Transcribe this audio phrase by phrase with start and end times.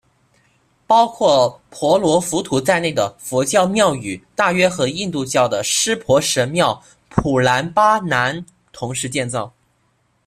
[0.87, 9.53] 包括婆罗浮屠在内的佛教庙宇大约和印度教的湿婆神庙普兰巴南同时建造。